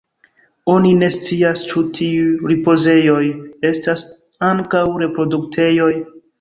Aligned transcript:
Oni 0.75 0.93
ne 1.01 1.09
scias 1.15 1.61
ĉu 1.73 1.83
tiuj 1.99 2.49
ripozejoj 2.53 3.21
estas 3.73 4.05
ankaŭ 4.51 4.85
reproduktejoj. 5.07 5.95